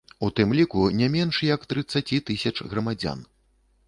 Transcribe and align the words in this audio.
У 0.25 0.27
тым 0.37 0.53
ліку 0.59 0.85
не 1.01 1.09
менш 1.15 1.41
як 1.49 1.67
трыдцацці 1.73 2.17
тысяч 2.31 2.53
грамадзян. 2.73 3.21